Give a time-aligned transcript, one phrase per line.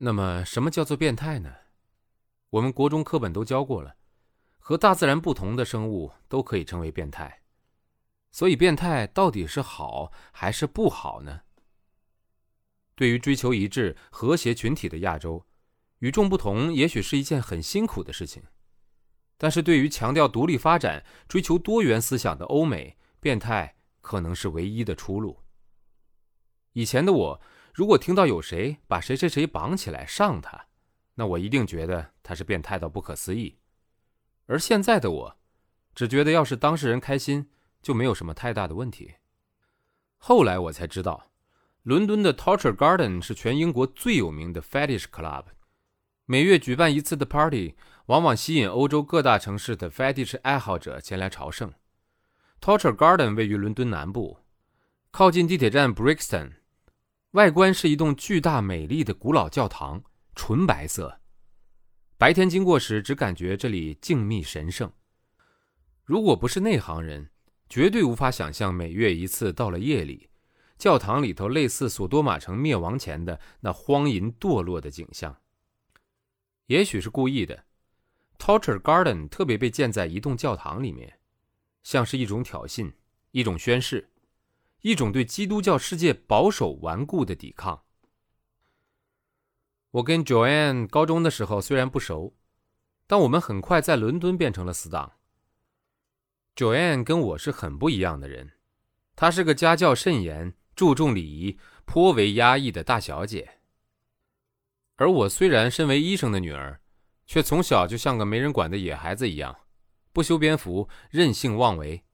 [0.00, 1.52] 那么，什么叫做变态呢？
[2.50, 3.96] 我们国中课本都教过了，
[4.58, 7.42] 和大自然不同的生物都可以称为变态。
[8.30, 11.40] 所以，变态到底是好还是不好呢？
[12.94, 15.44] 对于追求一致、和谐群体的亚洲，
[15.98, 18.44] 与众不同也许是一件很辛苦的事情；
[19.36, 25.40] 但是对于强调独立发展、追求多元思想的欧美，变态可能是唯一的出路。
[26.74, 27.40] 以前的我，
[27.78, 30.66] 如果听到有谁把谁谁谁绑起来上他，
[31.14, 33.54] 那我一定觉得他是变态到不可思议；
[34.46, 35.38] 而现在的我，
[35.94, 37.48] 只觉得要是当事人开心。
[37.80, 39.14] 就没有什么太大的问题。
[40.16, 41.30] 后来我才知道，
[41.84, 45.44] 伦敦的 Torture Garden 是全英国最有名的 Fetish Club，
[46.24, 51.72] 每月举办一次的 party，往往吸引欧洲各大城市的 Fetish 爱好者前来朝圣。
[52.60, 54.38] Torture Garden 位于伦敦南部，
[55.12, 56.54] 靠近地铁站 Brixton，
[57.38, 60.02] 外观是一栋巨大美丽的古老教堂，
[60.34, 61.20] 纯白色。
[62.16, 64.92] 白天经过时，只感觉这里静谧神圣。
[66.02, 67.30] 如果不是内行人，
[67.68, 70.28] 绝对无法想象每月一次到了夜里，
[70.78, 75.36] 教堂里头类似索多玛城灭亡前的那荒淫堕落的景象。
[76.66, 77.66] 也许是故意的
[78.36, 81.20] ，Torture Garden 特别被建在一栋教堂里面，
[81.84, 82.92] 像是一种挑衅，
[83.30, 84.10] 一种宣誓，
[84.80, 87.84] 一种对基督教世界保守顽固的抵抗。
[89.90, 92.36] 我跟 Joanne 高中的时候虽然不熟，
[93.06, 95.14] 但我们很快在伦敦变成了死党。
[96.54, 98.52] Joanne 跟我是很不一样的人，
[99.16, 103.60] 她是个家教甚严、注重礼仪、颇为压抑的大小姐。
[104.96, 106.80] 而我虽然身为医生的女儿，
[107.24, 109.56] 却从小就像个没人管的野孩子一样，
[110.12, 112.04] 不修边幅、任性妄为。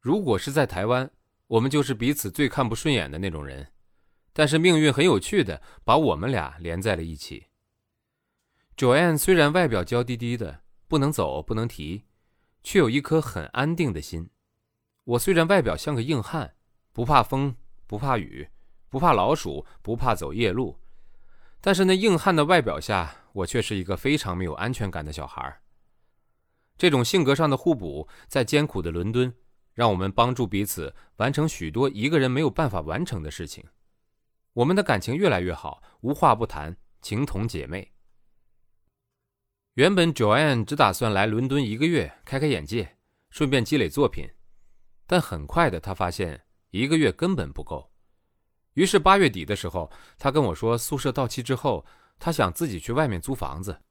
[0.00, 1.10] 如果是在台湾，
[1.46, 3.68] 我们就是彼此最看不顺眼的那种人。
[4.32, 7.46] 但是命运很有趣的把我们俩连在了一起。
[8.76, 12.04] Joanne 虽然外表娇滴滴的，不能走，不能提。
[12.66, 14.30] 却有一颗很安定的心。
[15.04, 16.54] 我虽然外表像个硬汉，
[16.94, 17.54] 不怕风，
[17.86, 18.48] 不怕雨，
[18.88, 20.80] 不怕老鼠，不怕走夜路，
[21.60, 25.60] 但是那硬汉的外表下，我却是一个非常没有安全感的小孩。
[26.78, 29.34] 这种性格上的互补，在艰苦的伦敦，
[29.74, 33.64] 让我们帮助彼此完成许多一个人没有办法完成的事情。
[34.54, 37.92] 我们的感情越来越好，无话不谈，情同姐妹。
[39.74, 42.96] 原本 Joanne 只打算来伦敦一个月开开眼界，
[43.30, 44.30] 顺便积累作品，
[45.06, 47.90] 但很快的，他发现一个月根本不够。
[48.74, 51.84] 于是八月底的时候，他跟我说，宿舍到期之后，
[52.20, 53.82] 他想自己去外面租房子，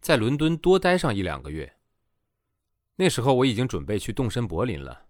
[0.00, 1.76] 在伦敦多待上一两个月。
[2.94, 5.06] 那时候我已经准备去动身柏林了。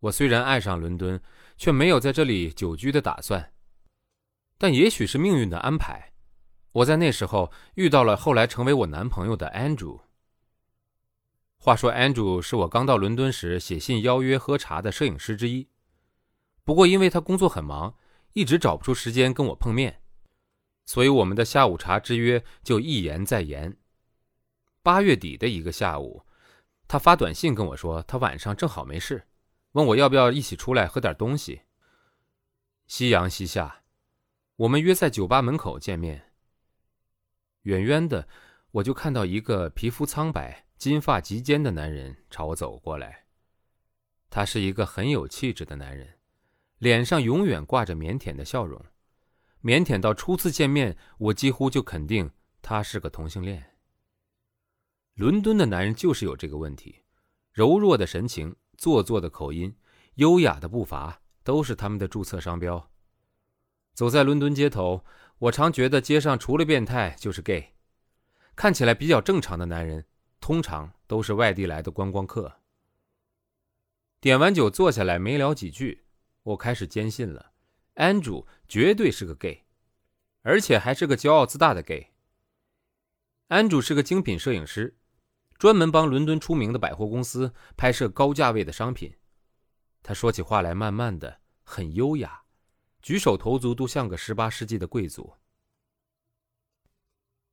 [0.00, 1.20] 我虽然爱上伦敦，
[1.56, 3.52] 却没有在这里久居的打算。
[4.58, 6.12] 但也许是命运的安排。
[6.72, 10.00] 我在那时候遇到了后来成为我男朋友的 Andrew。
[11.56, 15.68] 话说，Andrew 是我刚到伦敦时写信邀约喝茶的摄影师之一。
[16.64, 17.94] 不过，因为他工作很忙，
[18.32, 20.00] 一直找不出时间跟我碰面，
[20.86, 23.76] 所以我们的下午茶之约就一延再延。
[24.82, 26.24] 八月底的一个下午，
[26.86, 29.26] 他发短信跟我说，他晚上正好没事，
[29.72, 31.62] 问我要不要一起出来喝点东西。
[32.86, 33.82] 夕阳西下，
[34.56, 36.32] 我们约在酒吧门口见面。
[37.62, 38.26] 远远的，
[38.72, 43.26] 我就看到一个皮肤苍白、金发及肩的男人朝我走过来。
[44.28, 46.18] 他是一个很有气质的男人，
[46.78, 48.84] 脸上永远挂着腼腆的笑容，
[49.62, 52.30] 腼腆到初次见面，我几乎就肯定
[52.62, 53.76] 他是个同性恋。
[55.14, 56.99] 伦敦的男人就是有这个问题，
[57.60, 59.76] 柔弱的神情、做作的口音、
[60.14, 62.90] 优雅的步伐，都是他们的注册商标。
[63.92, 65.04] 走在伦敦街头。
[65.40, 67.74] 我常觉得街上除了变态就是 gay，
[68.56, 70.06] 看起来比较正常的男人，
[70.40, 72.60] 通常都是外地来的观光客。
[74.22, 76.04] 点完酒坐下来没聊几句，
[76.42, 77.52] 我开始坚信了
[77.96, 79.66] ，Andrew 绝对是个 gay，
[80.40, 82.08] 而且还是个骄傲自大的 gay。
[83.48, 84.96] Andrew 是个精品摄影师，
[85.60, 89.14] 专门帮伦敦出名的百货公司拍摄高价位的商品。
[90.02, 92.44] 他说起话来慢慢的，很优雅。
[93.02, 95.34] 举手投足都像个十八世纪的贵族。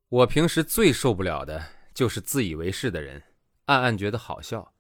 [0.08, 1.62] 我平时最受不了的
[1.94, 3.22] 就是自以为是的人，
[3.66, 4.74] 暗暗觉得好笑，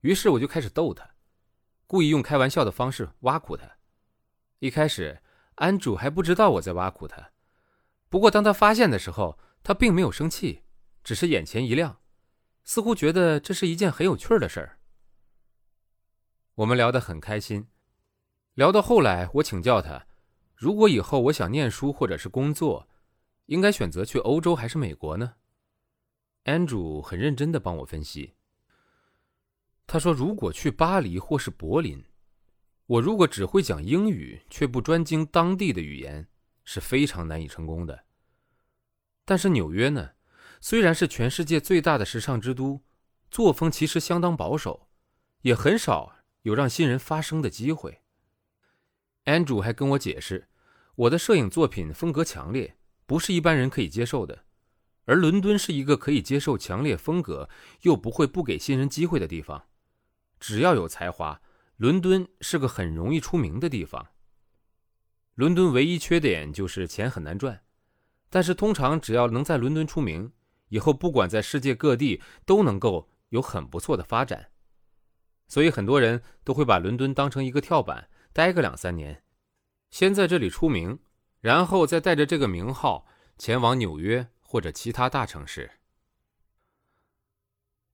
[0.00, 1.06] 于是我就开始逗他，
[1.86, 3.70] 故意用开玩笑的方式挖苦他。
[4.60, 5.20] 一开始，
[5.56, 7.30] 安主还不知道我在挖苦他，
[8.08, 10.62] 不过当他发现的时候，他并没有生气，
[11.04, 12.00] 只是眼前一亮，
[12.64, 14.78] 似乎觉得这是一件很有趣的事儿。
[16.56, 17.68] 我们聊得很开心，
[18.54, 20.06] 聊到后来，我请教他。
[20.54, 22.88] 如果以后我想念书或者是工作，
[23.46, 25.34] 应该选择去欧洲还是美国呢
[26.44, 28.34] ？Andrew 很认真的帮我分析。
[29.86, 32.04] 他说：“如果去巴黎或是柏林，
[32.86, 36.28] 我如果只会讲英语却不专精当地的语言，
[36.64, 38.04] 是非常难以成功的。
[39.24, 40.10] 但是纽约呢，
[40.60, 42.82] 虽然是全世界最大的时尚之都，
[43.30, 44.88] 作风其实相当保守，
[45.42, 48.02] 也很少有让新人发声的机会。
[49.24, 50.48] ”Andrew 还跟我解释，
[50.94, 52.76] 我的摄影作品风格强烈，
[53.06, 54.44] 不是一般人可以接受的，
[55.04, 57.48] 而伦敦是一个可以接受强烈风格
[57.82, 59.66] 又不会不给新人机会的地方。
[60.38, 61.40] 只要有才华，
[61.76, 64.08] 伦敦是个很容易出名的地方。
[65.34, 67.62] 伦敦唯一缺点就是钱很难赚，
[68.28, 70.32] 但是通常只要能在伦敦出名，
[70.70, 74.50] 以后不管在世界各地都能够有很不错的发展。
[75.46, 79.22] 所以很多人都会把伦敦当成一个跳板，待个两三年，
[79.90, 80.98] 先在这里出名，
[81.40, 83.06] 然后再带着这个名号
[83.36, 85.72] 前往纽约或者其他大城市。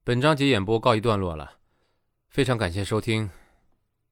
[0.05, 1.58] 本章节演播告一段落了。
[2.28, 3.31] 非常感谢收听，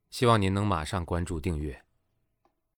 [0.09, 1.85] 希望您能马上关注订阅。